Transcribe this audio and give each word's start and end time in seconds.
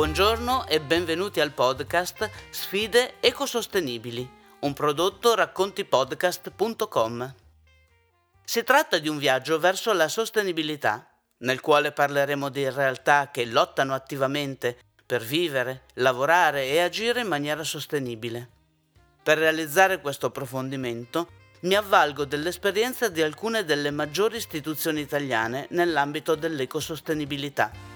Buongiorno 0.00 0.66
e 0.66 0.80
benvenuti 0.80 1.40
al 1.40 1.52
podcast 1.52 2.30
Sfide 2.48 3.16
ecosostenibili, 3.20 4.26
un 4.60 4.72
prodotto 4.72 5.34
raccontipodcast.com. 5.34 7.34
Si 8.42 8.64
tratta 8.64 8.96
di 8.96 9.10
un 9.10 9.18
viaggio 9.18 9.58
verso 9.58 9.92
la 9.92 10.08
sostenibilità, 10.08 11.06
nel 11.40 11.60
quale 11.60 11.92
parleremo 11.92 12.48
di 12.48 12.66
realtà 12.70 13.28
che 13.30 13.44
lottano 13.44 13.92
attivamente 13.92 14.78
per 15.04 15.22
vivere, 15.22 15.82
lavorare 15.96 16.64
e 16.64 16.80
agire 16.80 17.20
in 17.20 17.28
maniera 17.28 17.62
sostenibile. 17.62 18.48
Per 19.22 19.36
realizzare 19.36 20.00
questo 20.00 20.28
approfondimento 20.28 21.28
mi 21.64 21.74
avvalgo 21.74 22.24
dell'esperienza 22.24 23.10
di 23.10 23.20
alcune 23.20 23.66
delle 23.66 23.90
maggiori 23.90 24.38
istituzioni 24.38 25.02
italiane 25.02 25.66
nell'ambito 25.72 26.36
dell'ecosostenibilità. 26.36 27.89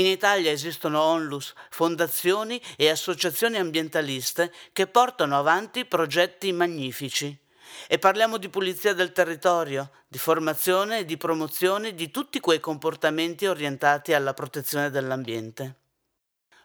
In 0.00 0.06
Italia 0.06 0.50
esistono 0.50 0.98
onlus, 0.98 1.52
fondazioni 1.68 2.58
e 2.76 2.88
associazioni 2.88 3.58
ambientaliste 3.58 4.50
che 4.72 4.86
portano 4.86 5.36
avanti 5.36 5.84
progetti 5.84 6.52
magnifici. 6.52 7.38
E 7.86 7.98
parliamo 7.98 8.38
di 8.38 8.48
pulizia 8.48 8.94
del 8.94 9.12
territorio, 9.12 9.90
di 10.08 10.16
formazione 10.16 11.00
e 11.00 11.04
di 11.04 11.18
promozione 11.18 11.94
di 11.94 12.10
tutti 12.10 12.40
quei 12.40 12.60
comportamenti 12.60 13.44
orientati 13.44 14.14
alla 14.14 14.32
protezione 14.32 14.88
dell'ambiente. 14.88 15.74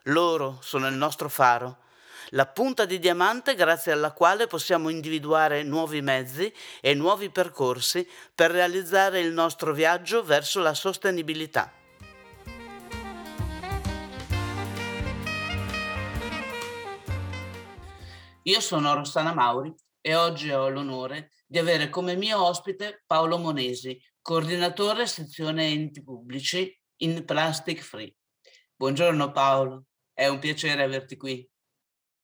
Loro 0.04 0.56
sono 0.62 0.88
il 0.88 0.94
nostro 0.94 1.28
faro, 1.28 1.80
la 2.30 2.46
punta 2.46 2.86
di 2.86 2.98
diamante 2.98 3.54
grazie 3.54 3.92
alla 3.92 4.12
quale 4.12 4.46
possiamo 4.46 4.88
individuare 4.88 5.62
nuovi 5.62 6.00
mezzi 6.00 6.50
e 6.80 6.94
nuovi 6.94 7.28
percorsi 7.28 8.08
per 8.34 8.50
realizzare 8.50 9.20
il 9.20 9.32
nostro 9.32 9.74
viaggio 9.74 10.24
verso 10.24 10.60
la 10.60 10.72
sostenibilità. 10.72 11.84
Io 18.48 18.60
sono 18.60 18.94
Rossana 18.94 19.34
Mauri 19.34 19.74
e 20.00 20.14
oggi 20.14 20.52
ho 20.52 20.68
l'onore 20.68 21.30
di 21.48 21.58
avere 21.58 21.88
come 21.90 22.14
mio 22.14 22.44
ospite 22.44 23.02
Paolo 23.04 23.38
Monesi, 23.38 24.00
coordinatore 24.22 25.08
sezione 25.08 25.66
enti 25.66 26.00
pubblici 26.00 26.72
in 26.98 27.24
Plastic 27.24 27.80
Free. 27.80 28.14
Buongiorno 28.76 29.32
Paolo, 29.32 29.86
è 30.12 30.28
un 30.28 30.38
piacere 30.38 30.84
averti 30.84 31.16
qui. 31.16 31.44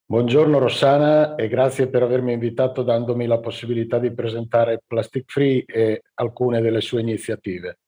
Buongiorno 0.04 0.60
Rossana 0.60 1.34
e 1.34 1.48
grazie 1.48 1.88
per 1.88 2.04
avermi 2.04 2.34
invitato 2.34 2.84
dandomi 2.84 3.26
la 3.26 3.40
possibilità 3.40 3.98
di 3.98 4.14
presentare 4.14 4.80
Plastic 4.86 5.24
Free 5.28 5.64
e 5.64 6.02
alcune 6.14 6.60
delle 6.60 6.82
sue 6.82 7.00
iniziative. 7.00 7.80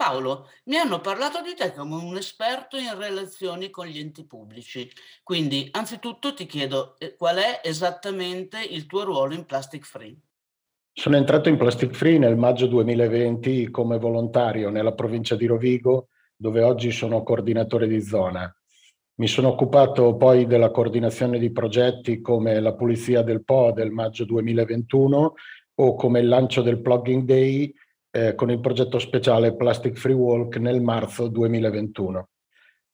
Paolo, 0.00 0.46
mi 0.64 0.78
hanno 0.78 1.02
parlato 1.02 1.42
di 1.42 1.54
te 1.54 1.74
come 1.74 1.94
un 1.96 2.16
esperto 2.16 2.78
in 2.78 2.96
relazioni 2.96 3.68
con 3.68 3.84
gli 3.84 3.98
enti 3.98 4.24
pubblici, 4.24 4.90
quindi 5.22 5.68
anzitutto 5.72 6.32
ti 6.32 6.46
chiedo 6.46 6.98
eh, 6.98 7.16
qual 7.16 7.36
è 7.36 7.60
esattamente 7.62 8.64
il 8.64 8.86
tuo 8.86 9.04
ruolo 9.04 9.34
in 9.34 9.44
Plastic 9.44 9.84
Free. 9.84 10.16
Sono 10.90 11.16
entrato 11.16 11.50
in 11.50 11.58
Plastic 11.58 11.92
Free 11.92 12.16
nel 12.16 12.38
maggio 12.38 12.66
2020 12.66 13.68
come 13.70 13.98
volontario 13.98 14.70
nella 14.70 14.94
provincia 14.94 15.36
di 15.36 15.44
Rovigo, 15.44 16.08
dove 16.34 16.62
oggi 16.62 16.92
sono 16.92 17.22
coordinatore 17.22 17.86
di 17.86 18.00
zona. 18.00 18.50
Mi 19.16 19.28
sono 19.28 19.48
occupato 19.48 20.16
poi 20.16 20.46
della 20.46 20.70
coordinazione 20.70 21.38
di 21.38 21.52
progetti 21.52 22.22
come 22.22 22.58
la 22.58 22.72
pulizia 22.72 23.20
del 23.20 23.44
Po 23.44 23.70
del 23.70 23.90
maggio 23.90 24.24
2021 24.24 25.34
o 25.74 25.94
come 25.94 26.20
il 26.20 26.28
lancio 26.28 26.62
del 26.62 26.80
Plugging 26.80 27.24
Day 27.24 27.70
eh, 28.10 28.34
con 28.34 28.50
il 28.50 28.60
progetto 28.60 28.98
speciale 28.98 29.54
Plastic 29.54 29.96
Free 29.96 30.14
Walk 30.14 30.56
nel 30.56 30.80
marzo 30.80 31.28
2021. 31.28 32.28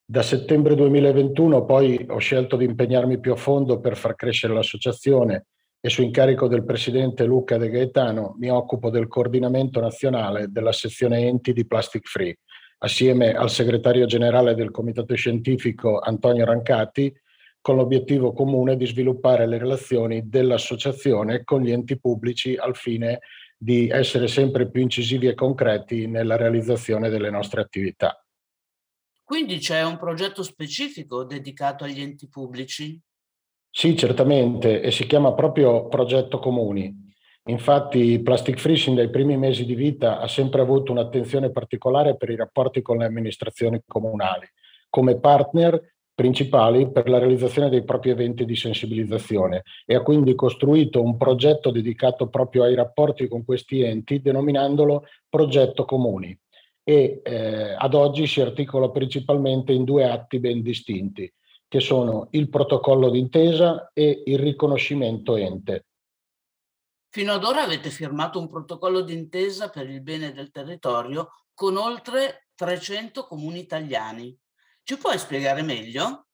Da 0.04 0.22
settembre 0.22 0.75
2021 0.75 1.65
poi 1.65 2.06
ho 2.09 2.19
scelto 2.19 2.56
di 2.56 2.65
impegnarmi 2.65 3.19
più 3.19 3.32
a 3.32 3.37
fondo 3.37 3.81
per 3.81 3.97
far 3.97 4.15
crescere 4.15 4.54
l'associazione 4.54 5.47
e 5.81 5.88
su 5.88 6.03
incarico 6.03 6.47
del 6.47 6.65
presidente 6.65 7.25
Luca 7.25 7.59
De 7.59 7.69
Gaetano 7.69 8.37
mi 8.38 8.50
occupo 8.50 8.91
del 8.91 9.09
coordinamento 9.09 9.81
nazionale 9.81 10.47
della 10.49 10.72
sezione 10.72 11.27
enti 11.27 11.53
di 11.53 11.66
Plastic 11.66 12.06
Free, 12.06 12.38
assieme 12.78 13.33
al 13.33 13.50
segretario 13.50 14.06
generale 14.06 14.54
del 14.54 14.71
comitato 14.71 15.15
scientifico 15.15 15.98
Antonio 15.98 16.44
Rancati, 16.44 17.12
con 17.60 17.75
l'obiettivo 17.75 18.33
comune 18.33 18.77
di 18.77 18.87
sviluppare 18.87 19.47
le 19.48 19.59
relazioni 19.59 20.28
dell'associazione 20.28 21.43
con 21.43 21.62
gli 21.62 21.72
enti 21.72 21.98
pubblici 21.98 22.54
al 22.54 22.77
fine 22.77 23.19
di 23.56 23.89
essere 23.89 24.28
sempre 24.28 24.71
più 24.71 24.83
incisivi 24.83 25.28
e 25.28 25.34
concreti 25.34 26.06
nella 26.06 26.37
realizzazione 26.37 27.09
delle 27.09 27.31
nostre 27.31 27.61
attività. 27.61 28.22
Quindi 29.25 29.59
c'è 29.59 29.83
un 29.83 29.97
progetto 29.97 30.43
specifico 30.43 31.25
dedicato 31.25 31.84
agli 31.84 32.00
enti 32.00 32.28
pubblici? 32.28 33.00
Sì, 33.71 33.97
certamente, 33.97 34.81
e 34.81 34.91
si 34.91 35.05
chiama 35.06 35.34
proprio 35.34 35.89
Progetto 35.89 36.39
Comuni. 36.39 37.05
Infatti 37.49 38.21
Plastic 38.22 38.59
Free 38.59 38.77
sin 38.77 38.95
dai 38.95 39.11
primi 39.11 39.37
mesi 39.37 39.65
di 39.65 39.75
vita 39.75 40.19
ha 40.19 40.28
sempre 40.28 40.61
avuto 40.61 40.93
un'attenzione 40.93 41.50
particolare 41.50 42.16
per 42.16 42.31
i 42.31 42.37
rapporti 42.37 42.83
con 42.83 42.99
le 42.99 43.06
amministrazioni 43.06 43.83
comunali, 43.87 44.47
come 44.89 45.19
partner 45.19 45.96
principali 46.16 46.91
per 46.91 47.10
la 47.10 47.19
realizzazione 47.19 47.69
dei 47.69 47.84
propri 47.84 48.09
eventi 48.09 48.47
di 48.47 48.56
sensibilizzazione 48.56 49.65
e 49.84 49.94
ha 49.94 50.00
quindi 50.00 50.34
costruito 50.34 51.03
un 51.03 51.19
progetto 51.19 51.71
dedicato 51.71 52.28
proprio 52.28 52.65
ai 52.65 52.75
rapporti 52.75 53.28
con 53.28 53.44
questi 53.44 53.82
enti 53.82 54.22
denominandolo 54.22 55.04
Progetto 55.28 55.84
Comuni 55.84 56.37
e 56.82 57.21
eh, 57.22 57.75
ad 57.77 57.93
oggi 57.93 58.27
si 58.27 58.41
articola 58.41 58.91
principalmente 58.91 59.72
in 59.72 59.84
due 59.84 60.09
atti 60.09 60.38
ben 60.38 60.62
distinti 60.62 61.31
che 61.69 61.81
sono 61.81 62.28
il 62.31 62.48
protocollo 62.48 63.10
d'intesa 63.10 63.91
e 63.93 64.22
il 64.25 64.38
riconoscimento 64.38 65.37
ente. 65.37 65.87
Fino 67.10 67.33
ad 67.33 67.44
ora 67.44 67.62
avete 67.62 67.91
firmato 67.91 68.38
un 68.38 68.48
protocollo 68.48 69.03
d'intesa 69.03 69.69
per 69.69 69.91
il 69.91 70.00
bene 70.00 70.33
del 70.33 70.50
territorio 70.50 71.28
con 71.53 71.77
oltre 71.77 72.48
300 72.54 73.27
comuni 73.27 73.59
italiani. 73.59 74.34
Ci 74.89 74.99
puoi 74.99 75.19
spiegare 75.19 75.63
meglio? 75.63 76.27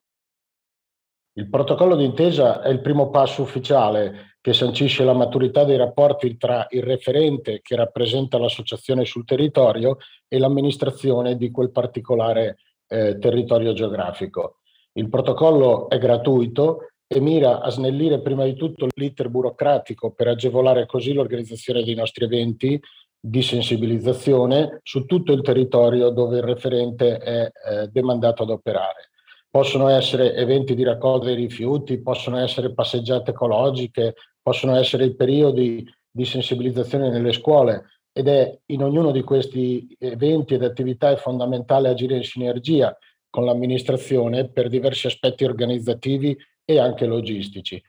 Il 1.38 1.48
protocollo 1.48 1.96
d'intesa 1.96 2.60
è 2.60 2.68
il 2.68 2.82
primo 2.82 3.08
passo 3.08 3.40
ufficiale 3.40 4.36
che 4.42 4.52
sancisce 4.52 5.04
la 5.04 5.14
maturità 5.14 5.64
dei 5.64 5.78
rapporti 5.78 6.36
tra 6.36 6.66
il 6.68 6.82
referente 6.82 7.62
che 7.62 7.76
rappresenta 7.76 8.36
l'associazione 8.36 9.06
sul 9.06 9.24
territorio 9.24 9.96
e 10.28 10.38
l'amministrazione 10.38 11.38
di 11.38 11.50
quel 11.50 11.70
particolare 11.70 12.58
eh, 12.88 13.16
territorio 13.18 13.72
geografico. 13.72 14.58
Il 14.92 15.08
protocollo 15.08 15.88
è 15.88 15.96
gratuito 15.96 16.88
e 17.06 17.20
mira 17.20 17.62
a 17.62 17.70
snellire 17.70 18.20
prima 18.20 18.44
di 18.44 18.54
tutto 18.54 18.86
l'iter 18.94 19.30
burocratico 19.30 20.12
per 20.12 20.28
agevolare 20.28 20.84
così 20.84 21.14
l'organizzazione 21.14 21.82
dei 21.82 21.94
nostri 21.94 22.26
eventi 22.26 22.78
di 23.24 23.40
sensibilizzazione 23.40 24.80
su 24.82 25.04
tutto 25.04 25.30
il 25.32 25.42
territorio 25.42 26.10
dove 26.10 26.38
il 26.38 26.42
referente 26.42 27.18
è 27.18 27.44
eh, 27.44 27.86
demandato 27.86 28.42
ad 28.42 28.50
operare. 28.50 29.10
Possono 29.48 29.86
essere 29.86 30.34
eventi 30.34 30.74
di 30.74 30.82
raccolta 30.82 31.26
dei 31.26 31.36
rifiuti, 31.36 32.02
possono 32.02 32.38
essere 32.38 32.74
passeggiate 32.74 33.30
ecologiche, 33.30 34.14
possono 34.42 34.74
essere 34.74 35.04
i 35.04 35.14
periodi 35.14 35.88
di 36.10 36.24
sensibilizzazione 36.24 37.10
nelle 37.10 37.32
scuole 37.32 38.00
ed 38.12 38.26
è 38.26 38.58
in 38.66 38.82
ognuno 38.82 39.12
di 39.12 39.22
questi 39.22 39.94
eventi 40.00 40.54
ed 40.54 40.64
attività 40.64 41.10
è 41.10 41.16
fondamentale 41.16 41.90
agire 41.90 42.16
in 42.16 42.24
sinergia 42.24 42.96
con 43.30 43.44
l'amministrazione 43.44 44.50
per 44.50 44.68
diversi 44.68 45.06
aspetti 45.06 45.44
organizzativi 45.44 46.36
e 46.64 46.78
anche 46.78 47.06
logistici. 47.06 47.80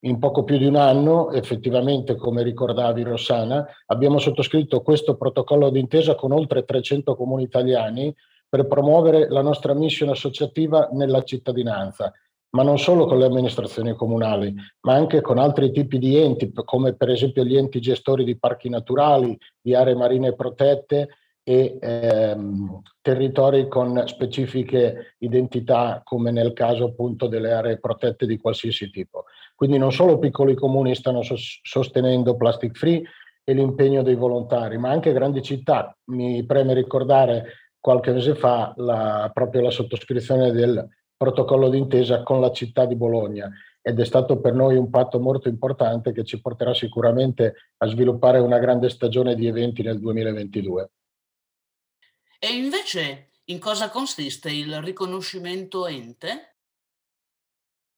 In 0.00 0.18
poco 0.18 0.44
più 0.44 0.58
di 0.58 0.66
un 0.66 0.76
anno, 0.76 1.30
effettivamente, 1.32 2.16
come 2.16 2.42
ricordavi 2.42 3.02
Rossana, 3.02 3.66
abbiamo 3.86 4.18
sottoscritto 4.18 4.82
questo 4.82 5.16
protocollo 5.16 5.70
d'intesa 5.70 6.14
con 6.14 6.32
oltre 6.32 6.64
300 6.64 7.16
comuni 7.16 7.44
italiani 7.44 8.14
per 8.48 8.66
promuovere 8.66 9.28
la 9.28 9.42
nostra 9.42 9.74
missione 9.74 10.12
associativa 10.12 10.88
nella 10.92 11.22
cittadinanza, 11.22 12.12
ma 12.50 12.62
non 12.62 12.78
solo 12.78 13.06
con 13.06 13.18
le 13.18 13.24
amministrazioni 13.24 13.94
comunali, 13.94 14.54
ma 14.82 14.94
anche 14.94 15.22
con 15.22 15.38
altri 15.38 15.72
tipi 15.72 15.98
di 15.98 16.16
enti, 16.16 16.52
come 16.52 16.94
per 16.94 17.10
esempio 17.10 17.44
gli 17.44 17.56
enti 17.56 17.80
gestori 17.80 18.24
di 18.24 18.38
parchi 18.38 18.68
naturali, 18.68 19.36
di 19.60 19.74
aree 19.74 19.94
marine 19.94 20.34
protette 20.34 21.08
e 21.42 21.78
ehm, 21.80 22.82
territori 23.00 23.68
con 23.68 24.02
specifiche 24.06 25.14
identità, 25.18 26.00
come 26.04 26.30
nel 26.32 26.52
caso 26.52 26.86
appunto 26.86 27.28
delle 27.28 27.52
aree 27.52 27.78
protette 27.78 28.26
di 28.26 28.36
qualsiasi 28.36 28.90
tipo. 28.90 29.26
Quindi 29.56 29.78
non 29.78 29.90
solo 29.90 30.18
piccoli 30.18 30.54
comuni 30.54 30.94
stanno 30.94 31.22
sostenendo 31.22 32.36
Plastic 32.36 32.76
Free 32.76 33.02
e 33.42 33.54
l'impegno 33.54 34.02
dei 34.02 34.14
volontari, 34.14 34.76
ma 34.76 34.90
anche 34.90 35.14
grandi 35.14 35.40
città. 35.40 35.96
Mi 36.10 36.44
preme 36.44 36.74
ricordare 36.74 37.70
qualche 37.80 38.12
mese 38.12 38.34
fa 38.34 38.74
la, 38.76 39.30
proprio 39.32 39.62
la 39.62 39.70
sottoscrizione 39.70 40.52
del 40.52 40.86
protocollo 41.16 41.70
d'intesa 41.70 42.22
con 42.22 42.40
la 42.40 42.50
città 42.50 42.84
di 42.84 42.96
Bologna 42.96 43.50
ed 43.80 43.98
è 43.98 44.04
stato 44.04 44.40
per 44.40 44.52
noi 44.52 44.76
un 44.76 44.90
patto 44.90 45.18
molto 45.18 45.48
importante 45.48 46.12
che 46.12 46.24
ci 46.24 46.40
porterà 46.40 46.74
sicuramente 46.74 47.54
a 47.78 47.86
sviluppare 47.86 48.40
una 48.40 48.58
grande 48.58 48.90
stagione 48.90 49.34
di 49.34 49.46
eventi 49.46 49.82
nel 49.82 50.00
2022. 50.00 50.90
E 52.38 52.48
invece 52.48 53.30
in 53.44 53.58
cosa 53.58 53.88
consiste 53.88 54.50
il 54.50 54.82
riconoscimento 54.82 55.86
ente? 55.86 56.55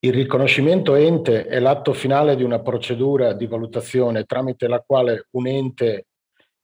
Il 0.00 0.12
riconoscimento 0.12 0.94
ente 0.94 1.46
è 1.46 1.58
l'atto 1.58 1.92
finale 1.92 2.36
di 2.36 2.44
una 2.44 2.60
procedura 2.60 3.32
di 3.32 3.46
valutazione 3.46 4.24
tramite 4.24 4.68
la 4.68 4.80
quale 4.80 5.26
un 5.32 5.48
ente 5.48 6.06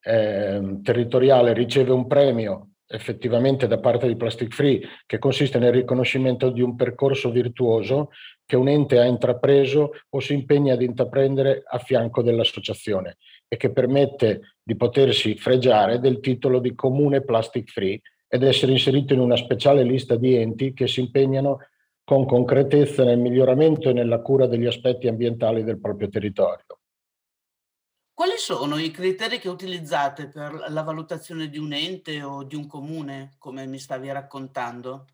eh, 0.01 0.79
territoriale 0.85 1.53
riceve 1.53 1.91
un 1.91 2.07
premio 2.07 2.75
effettivamente 2.87 3.67
da 3.67 3.81
parte 3.81 4.07
di 4.07 4.15
Plastic 4.15 4.55
Free 4.55 4.81
che 5.05 5.19
consiste 5.19 5.59
nel 5.59 5.73
riconoscimento 5.73 6.51
di 6.51 6.61
un 6.61 6.77
percorso 6.77 7.33
virtuoso 7.33 8.11
che 8.47 8.55
un 8.55 8.69
ente 8.69 9.01
ha 9.01 9.05
intrapreso 9.05 9.91
o 10.11 10.21
si 10.21 10.35
impegna 10.35 10.75
ad 10.75 10.83
intraprendere 10.83 11.65
a 11.67 11.79
fianco 11.79 12.23
dell'associazione 12.23 13.17
e 13.49 13.57
che 13.57 13.73
permette 13.73 14.59
di 14.63 14.77
potersi 14.77 15.37
fregiare 15.37 15.99
del 15.99 16.21
titolo 16.21 16.61
di 16.61 16.77
comune 16.77 17.23
plastic 17.23 17.69
free 17.69 18.01
ed 18.29 18.45
essere 18.45 18.71
inserito 18.71 19.13
in 19.13 19.21
una 19.21 19.37
speciale 19.37 19.83
lista 19.83 20.15
di 20.15 20.37
enti 20.37 20.73
che 20.73 20.87
si 20.87 21.01
impegnano 21.01 21.59
con 22.05 22.27
concretezza 22.27 23.03
nel 23.03 23.19
miglioramento 23.19 23.89
e 23.89 23.95
nella 23.95 24.21
cura 24.21 24.47
degli 24.47 24.67
aspetti 24.67 25.09
ambientali 25.09 25.65
del 25.65 25.81
proprio 25.81 26.09
territorio. 26.09 26.67
Quali 28.13 28.37
sono 28.37 28.79
i 28.79 28.91
criteri 28.91 29.39
che 29.39 29.49
utilizzate 29.49 30.29
per 30.29 30.67
la 30.69 30.83
valutazione 30.83 31.49
di 31.49 31.59
un 31.59 31.73
ente 31.73 32.23
o 32.23 32.45
di 32.45 32.55
un 32.55 32.67
comune, 32.69 33.35
come 33.39 33.67
mi 33.67 33.79
stavi 33.79 34.13
raccontando? 34.13 35.07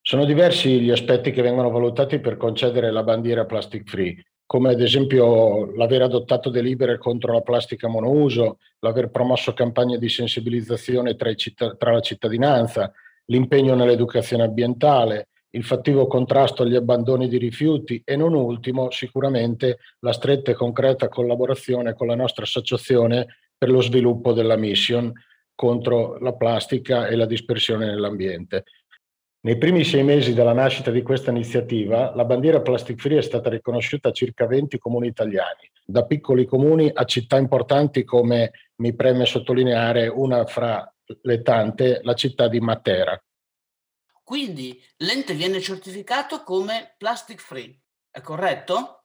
Sono 0.00 0.24
diversi 0.24 0.80
gli 0.80 0.90
aspetti 0.90 1.30
che 1.30 1.42
vengono 1.42 1.70
valutati 1.70 2.18
per 2.18 2.36
concedere 2.36 2.90
la 2.90 3.02
bandiera 3.02 3.44
plastic 3.44 3.88
free, 3.88 4.24
come 4.46 4.70
ad 4.70 4.80
esempio 4.80 5.70
l'aver 5.76 6.02
adottato 6.02 6.48
delibere 6.48 6.96
contro 6.96 7.32
la 7.32 7.42
plastica 7.42 7.86
monouso, 7.86 8.58
l'aver 8.80 9.10
promosso 9.10 9.52
campagne 9.52 9.98
di 9.98 10.08
sensibilizzazione 10.08 11.14
tra, 11.14 11.32
citt- 11.34 11.76
tra 11.76 11.92
la 11.92 12.00
cittadinanza, 12.00 12.90
l'impegno 13.26 13.74
nell'educazione 13.74 14.44
ambientale, 14.44 15.28
il 15.50 15.64
fattivo 15.64 16.06
contrasto 16.06 16.62
agli 16.62 16.74
abbandoni 16.74 17.28
di 17.28 17.38
rifiuti 17.38 18.02
e 18.04 18.16
non 18.16 18.34
ultimo 18.34 18.90
sicuramente 18.90 19.78
la 20.00 20.12
stretta 20.12 20.50
e 20.50 20.54
concreta 20.54 21.08
collaborazione 21.08 21.94
con 21.94 22.06
la 22.06 22.14
nostra 22.14 22.44
associazione 22.44 23.26
per 23.56 23.70
lo 23.70 23.80
sviluppo 23.80 24.32
della 24.32 24.56
mission 24.56 25.12
contro 25.54 26.18
la 26.18 26.34
plastica 26.34 27.08
e 27.08 27.16
la 27.16 27.26
dispersione 27.26 27.86
nell'ambiente. 27.86 28.64
Nei 29.40 29.56
primi 29.56 29.84
sei 29.84 30.02
mesi 30.02 30.34
dalla 30.34 30.52
nascita 30.52 30.90
di 30.90 31.02
questa 31.02 31.30
iniziativa, 31.30 32.12
la 32.14 32.24
bandiera 32.24 32.60
Plastic 32.60 33.00
Free 33.00 33.18
è 33.18 33.22
stata 33.22 33.48
riconosciuta 33.48 34.08
a 34.08 34.12
circa 34.12 34.46
20 34.46 34.78
comuni 34.78 35.06
italiani, 35.06 35.70
da 35.84 36.04
piccoli 36.04 36.44
comuni 36.44 36.90
a 36.92 37.04
città 37.04 37.38
importanti 37.38 38.04
come 38.04 38.50
mi 38.76 38.94
preme 38.94 39.24
sottolineare 39.26 40.08
una 40.08 40.44
fra 40.44 40.92
le 41.22 41.42
tante, 41.42 42.00
la 42.02 42.14
città 42.14 42.48
di 42.48 42.60
Matera. 42.60 43.20
Quindi 44.28 44.78
l'ente 44.98 45.32
viene 45.32 45.58
certificato 45.58 46.42
come 46.42 46.96
Plastic 46.98 47.40
Free, 47.40 47.74
è 48.10 48.20
corretto? 48.20 49.04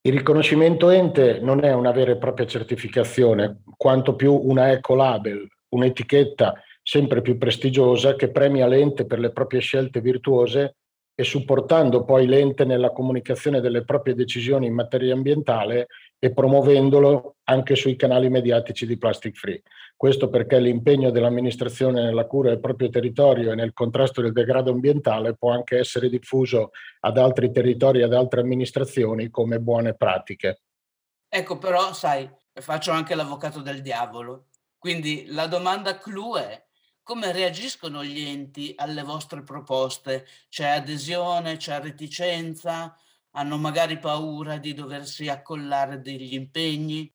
Il 0.00 0.14
riconoscimento 0.14 0.90
ente 0.90 1.38
non 1.38 1.62
è 1.62 1.72
una 1.72 1.92
vera 1.92 2.10
e 2.10 2.16
propria 2.16 2.44
certificazione, 2.44 3.62
quanto 3.76 4.16
più 4.16 4.34
una 4.34 4.72
ecolabel, 4.72 5.46
un'etichetta 5.68 6.60
sempre 6.82 7.22
più 7.22 7.38
prestigiosa 7.38 8.16
che 8.16 8.32
premia 8.32 8.66
l'ente 8.66 9.06
per 9.06 9.20
le 9.20 9.30
proprie 9.30 9.60
scelte 9.60 10.00
virtuose 10.00 10.78
e 11.14 11.22
supportando 11.22 12.04
poi 12.04 12.26
l'ente 12.26 12.64
nella 12.64 12.90
comunicazione 12.90 13.60
delle 13.60 13.84
proprie 13.84 14.16
decisioni 14.16 14.66
in 14.66 14.74
materia 14.74 15.14
ambientale 15.14 15.86
e 16.24 16.32
promuovendolo 16.32 17.38
anche 17.48 17.74
sui 17.74 17.96
canali 17.96 18.28
mediatici 18.28 18.86
di 18.86 18.96
Plastic 18.96 19.36
Free. 19.36 19.60
Questo 19.96 20.28
perché 20.28 20.60
l'impegno 20.60 21.10
dell'amministrazione 21.10 22.00
nella 22.00 22.26
cura 22.26 22.50
del 22.50 22.60
proprio 22.60 22.90
territorio 22.90 23.50
e 23.50 23.56
nel 23.56 23.72
contrasto 23.72 24.20
del 24.20 24.30
degrado 24.30 24.70
ambientale 24.70 25.34
può 25.34 25.50
anche 25.50 25.78
essere 25.78 26.08
diffuso 26.08 26.70
ad 27.00 27.18
altri 27.18 27.50
territori 27.50 27.98
e 27.98 28.04
ad 28.04 28.14
altre 28.14 28.40
amministrazioni 28.40 29.30
come 29.30 29.58
buone 29.58 29.96
pratiche. 29.96 30.60
Ecco 31.28 31.58
però, 31.58 31.92
sai, 31.92 32.30
faccio 32.52 32.92
anche 32.92 33.16
l'avvocato 33.16 33.60
del 33.60 33.82
diavolo. 33.82 34.46
Quindi 34.78 35.26
la 35.26 35.48
domanda 35.48 35.98
clou 35.98 36.36
è 36.36 36.64
come 37.02 37.32
reagiscono 37.32 38.04
gli 38.04 38.20
enti 38.20 38.74
alle 38.76 39.02
vostre 39.02 39.42
proposte? 39.42 40.24
C'è 40.48 40.68
adesione, 40.68 41.56
c'è 41.56 41.80
reticenza? 41.80 42.96
Hanno 43.34 43.56
magari 43.56 43.98
paura 43.98 44.58
di 44.58 44.74
doversi 44.74 45.28
accollare 45.28 46.02
degli 46.02 46.34
impegni? 46.34 47.10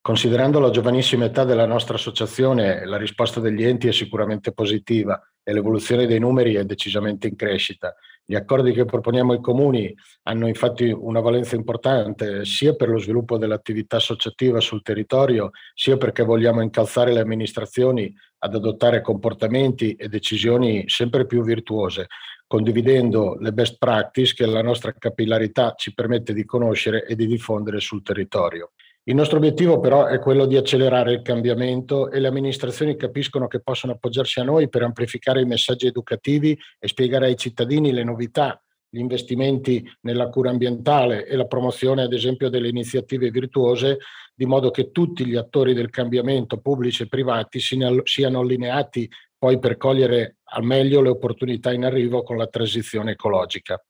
Considerando 0.00 0.60
la 0.60 0.70
giovanissima 0.70 1.26
età 1.26 1.44
della 1.44 1.66
nostra 1.66 1.96
associazione, 1.96 2.86
la 2.86 2.96
risposta 2.96 3.40
degli 3.40 3.62
enti 3.62 3.88
è 3.88 3.92
sicuramente 3.92 4.52
positiva 4.52 5.20
e 5.42 5.52
l'evoluzione 5.52 6.06
dei 6.06 6.18
numeri 6.18 6.54
è 6.54 6.64
decisamente 6.64 7.28
in 7.28 7.36
crescita. 7.36 7.94
Gli 8.24 8.34
accordi 8.34 8.72
che 8.72 8.86
proponiamo 8.86 9.32
ai 9.32 9.40
comuni 9.40 9.94
hanno 10.22 10.46
infatti 10.46 10.84
una 10.84 11.20
valenza 11.20 11.56
importante 11.56 12.46
sia 12.46 12.74
per 12.74 12.88
lo 12.88 12.98
sviluppo 12.98 13.36
dell'attività 13.36 13.96
associativa 13.96 14.60
sul 14.60 14.80
territorio, 14.80 15.50
sia 15.74 15.98
perché 15.98 16.22
vogliamo 16.22 16.62
incalzare 16.62 17.12
le 17.12 17.20
amministrazioni 17.20 18.14
ad 18.38 18.54
adottare 18.54 19.02
comportamenti 19.02 19.94
e 19.94 20.08
decisioni 20.08 20.84
sempre 20.88 21.26
più 21.26 21.42
virtuose, 21.42 22.06
condividendo 22.48 23.36
le 23.38 23.52
best 23.52 23.76
practice 23.78 24.34
che 24.34 24.46
la 24.46 24.62
nostra 24.62 24.92
capillarità 24.92 25.74
ci 25.76 25.94
permette 25.94 26.32
di 26.32 26.44
conoscere 26.44 27.04
e 27.06 27.14
di 27.14 27.26
diffondere 27.26 27.78
sul 27.78 28.02
territorio. 28.02 28.72
Il 29.04 29.14
nostro 29.14 29.36
obiettivo 29.36 29.80
però 29.80 30.06
è 30.06 30.18
quello 30.18 30.46
di 30.46 30.56
accelerare 30.56 31.12
il 31.12 31.22
cambiamento 31.22 32.10
e 32.10 32.20
le 32.20 32.28
amministrazioni 32.28 32.96
capiscono 32.96 33.46
che 33.46 33.60
possono 33.60 33.92
appoggiarsi 33.92 34.40
a 34.40 34.44
noi 34.44 34.68
per 34.68 34.82
amplificare 34.82 35.40
i 35.40 35.46
messaggi 35.46 35.86
educativi 35.86 36.58
e 36.78 36.88
spiegare 36.88 37.26
ai 37.26 37.36
cittadini 37.36 37.92
le 37.92 38.04
novità, 38.04 38.62
gli 38.88 38.98
investimenti 38.98 39.86
nella 40.02 40.28
cura 40.28 40.50
ambientale 40.50 41.26
e 41.26 41.36
la 41.36 41.46
promozione 41.46 42.02
ad 42.02 42.12
esempio 42.12 42.48
delle 42.48 42.68
iniziative 42.68 43.30
virtuose, 43.30 43.98
di 44.34 44.46
modo 44.46 44.70
che 44.70 44.90
tutti 44.90 45.26
gli 45.26 45.36
attori 45.36 45.74
del 45.74 45.90
cambiamento, 45.90 46.60
pubblici 46.60 47.02
e 47.02 47.08
privati, 47.08 47.60
siano 47.60 48.40
allineati 48.40 49.08
poi 49.38 49.58
per 49.58 49.76
cogliere 49.76 50.38
al 50.44 50.64
meglio 50.64 51.00
le 51.00 51.10
opportunità 51.10 51.72
in 51.72 51.84
arrivo 51.84 52.22
con 52.22 52.36
la 52.36 52.48
transizione 52.48 53.12
ecologica. 53.12 53.82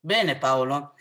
Bene 0.00 0.36
Paolo, 0.36 0.94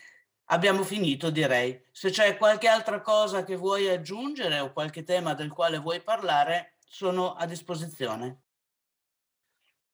Abbiamo 0.50 0.84
finito, 0.84 1.29
direi. 1.29 1.77
Se 1.91 2.10
c'è 2.10 2.38
qualche 2.38 2.67
altra 2.67 3.01
cosa 3.01 3.43
che 3.43 3.57
vuoi 3.57 3.89
aggiungere 3.89 4.60
o 4.60 4.72
qualche 4.72 5.03
tema 5.03 5.34
del 5.34 5.51
quale 5.51 5.77
vuoi 5.77 6.00
parlare, 6.00 6.77
sono 6.88 7.34
a 7.34 7.46
disposizione. 7.46 8.43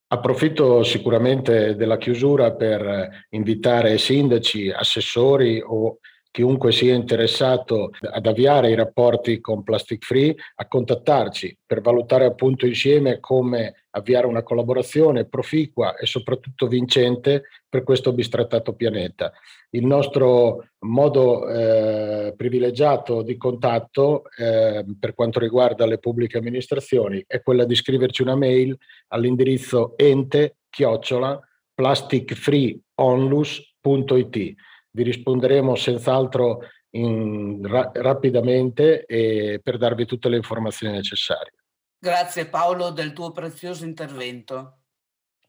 Approfitto 0.09 0.83
sicuramente 0.83 1.75
della 1.75 1.97
chiusura 1.97 2.53
per 2.53 3.25
invitare 3.29 3.97
sindaci, 3.97 4.69
assessori 4.69 5.59
o 5.59 5.97
chiunque 6.33 6.71
sia 6.71 6.95
interessato 6.95 7.91
ad 8.11 8.25
avviare 8.25 8.71
i 8.71 8.75
rapporti 8.75 9.39
con 9.39 9.61
Plastic 9.61 10.03
Free 10.03 10.35
a 10.55 10.67
contattarci 10.67 11.55
per 11.63 11.81
valutare 11.81 12.25
appunto 12.25 12.65
insieme 12.65 13.19
come 13.19 13.83
avviare 13.91 14.25
una 14.25 14.41
collaborazione 14.41 15.25
proficua 15.25 15.95
e 15.95 16.07
soprattutto 16.07 16.65
vincente 16.65 17.43
per 17.69 17.83
questo 17.83 18.13
bistrattato 18.13 18.73
pianeta. 18.73 19.31
Il 19.69 19.85
nostro 19.85 20.69
modo 20.79 21.47
eh, 21.47 22.33
privilegiato 22.35 23.21
di 23.21 23.37
contatto 23.37 24.23
eh, 24.35 24.83
per 24.99 25.13
quanto 25.13 25.37
riguarda 25.37 25.85
le 25.85 25.99
pubbliche 25.99 26.39
amministrazioni 26.39 27.23
è 27.27 27.43
quella 27.43 27.65
di 27.65 27.75
scriverci 27.75 28.23
una 28.23 28.35
mail 28.35 28.75
all'indirizzo 29.09 29.95
ente 29.97 30.55
chiocciola 30.71 31.39
plasticfreeonlus.it 31.75 34.55
vi 34.93 35.03
risponderemo 35.03 35.75
senz'altro 35.75 36.59
in, 36.91 37.65
ra- 37.65 37.91
rapidamente 37.93 39.05
e 39.05 39.59
per 39.61 39.77
darvi 39.77 40.05
tutte 40.05 40.29
le 40.29 40.37
informazioni 40.37 40.93
necessarie. 40.93 41.53
Grazie 41.97 42.47
Paolo 42.47 42.91
del 42.91 43.13
tuo 43.13 43.31
prezioso 43.31 43.85
intervento. 43.85 44.79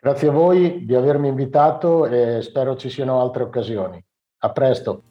Grazie 0.00 0.28
a 0.28 0.32
voi 0.32 0.84
di 0.84 0.94
avermi 0.94 1.28
invitato 1.28 2.06
e 2.06 2.42
spero 2.42 2.76
ci 2.76 2.88
siano 2.88 3.20
altre 3.20 3.42
occasioni. 3.42 4.02
A 4.38 4.52
presto. 4.52 5.02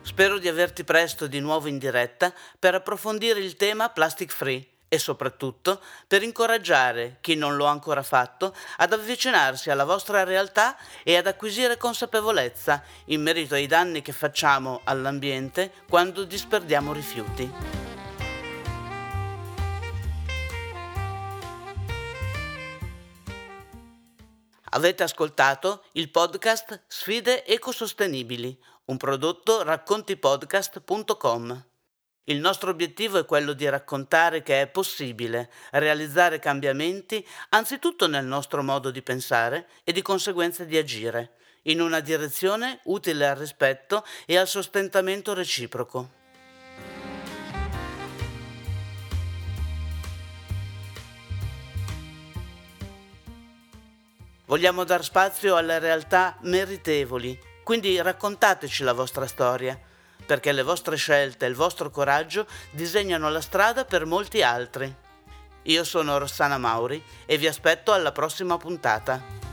Spero 0.00 0.38
di 0.38 0.48
averti 0.48 0.84
presto 0.84 1.26
di 1.26 1.40
nuovo 1.40 1.68
in 1.68 1.78
diretta 1.78 2.32
per 2.58 2.74
approfondire 2.74 3.40
il 3.40 3.56
tema 3.56 3.88
Plastic 3.90 4.30
Free 4.30 4.71
e 4.92 4.98
soprattutto 4.98 5.80
per 6.06 6.22
incoraggiare 6.22 7.16
chi 7.22 7.34
non 7.34 7.56
lo 7.56 7.66
ha 7.66 7.70
ancora 7.70 8.02
fatto 8.02 8.54
ad 8.76 8.92
avvicinarsi 8.92 9.70
alla 9.70 9.86
vostra 9.86 10.22
realtà 10.22 10.76
e 11.02 11.16
ad 11.16 11.26
acquisire 11.26 11.78
consapevolezza 11.78 12.82
in 13.06 13.22
merito 13.22 13.54
ai 13.54 13.66
danni 13.66 14.02
che 14.02 14.12
facciamo 14.12 14.82
all'ambiente 14.84 15.72
quando 15.88 16.24
disperdiamo 16.24 16.92
rifiuti. 16.92 17.50
Avete 24.74 25.02
ascoltato 25.02 25.84
il 25.92 26.10
podcast 26.10 26.82
Sfide 26.86 27.46
ecosostenibili, 27.46 28.58
un 28.86 28.96
prodotto 28.98 29.62
raccontipodcast.com. 29.62 31.71
Il 32.26 32.38
nostro 32.38 32.70
obiettivo 32.70 33.18
è 33.18 33.24
quello 33.24 33.52
di 33.52 33.68
raccontare 33.68 34.44
che 34.44 34.60
è 34.60 34.68
possibile 34.68 35.50
realizzare 35.72 36.38
cambiamenti 36.38 37.26
anzitutto 37.48 38.06
nel 38.06 38.24
nostro 38.24 38.62
modo 38.62 38.92
di 38.92 39.02
pensare 39.02 39.66
e 39.82 39.90
di 39.90 40.02
conseguenza 40.02 40.62
di 40.62 40.76
agire, 40.76 41.32
in 41.62 41.80
una 41.80 41.98
direzione 41.98 42.78
utile 42.84 43.26
al 43.26 43.34
rispetto 43.34 44.04
e 44.24 44.36
al 44.36 44.46
sostentamento 44.46 45.34
reciproco. 45.34 46.10
Vogliamo 54.44 54.84
dar 54.84 55.02
spazio 55.02 55.56
alle 55.56 55.80
realtà 55.80 56.38
meritevoli, 56.42 57.36
quindi 57.64 58.00
raccontateci 58.00 58.84
la 58.84 58.92
vostra 58.92 59.26
storia 59.26 59.90
perché 60.24 60.52
le 60.52 60.62
vostre 60.62 60.96
scelte 60.96 61.46
e 61.46 61.48
il 61.48 61.54
vostro 61.54 61.90
coraggio 61.90 62.46
disegnano 62.70 63.30
la 63.30 63.40
strada 63.40 63.84
per 63.84 64.06
molti 64.06 64.42
altri. 64.42 64.94
Io 65.62 65.84
sono 65.84 66.18
Rossana 66.18 66.58
Mauri 66.58 67.02
e 67.24 67.38
vi 67.38 67.46
aspetto 67.46 67.92
alla 67.92 68.12
prossima 68.12 68.56
puntata. 68.56 69.51